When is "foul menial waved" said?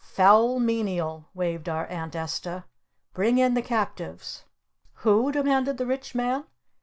0.15-1.69